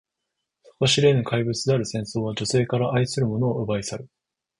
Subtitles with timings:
[0.79, 4.09] 底知れぬ怪物である戦争は、女性から愛する者を奪い去る。